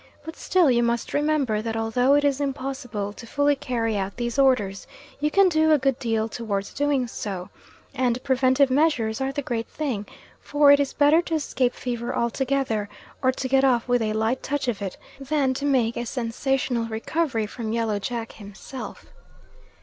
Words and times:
But 0.25 0.35
still 0.35 0.71
you 0.71 0.81
must 0.81 1.13
remember 1.13 1.61
that 1.61 1.77
although 1.77 2.15
it 2.15 2.23
is 2.23 2.41
impossible 2.41 3.13
to 3.13 3.27
fully 3.27 3.55
carry 3.55 3.97
out 3.97 4.17
these 4.17 4.39
orders, 4.39 4.87
you 5.19 5.29
can 5.29 5.47
do 5.47 5.71
a 5.71 5.77
good 5.77 5.99
deal 5.99 6.27
towards 6.27 6.73
doing 6.73 7.05
so, 7.05 7.49
and 7.93 8.23
preventive 8.23 8.71
measures 8.71 9.21
are 9.21 9.31
the 9.31 9.43
great 9.43 9.67
thing, 9.67 10.07
for 10.39 10.71
it 10.71 10.79
is 10.79 10.91
better 10.91 11.21
to 11.21 11.35
escape 11.35 11.75
fever 11.75 12.15
altogether, 12.15 12.89
or 13.21 13.31
to 13.33 13.47
get 13.47 13.63
off 13.63 13.87
with 13.87 14.01
a 14.01 14.13
light 14.13 14.41
touch 14.41 14.67
of 14.67 14.81
it, 14.81 14.97
than 15.19 15.53
to 15.53 15.65
make 15.65 15.95
a 15.95 16.07
sensational 16.07 16.85
recovery 16.85 17.45
from 17.45 17.71
Yellow 17.71 17.99
Jack 17.99 18.31
himself. 18.31 19.05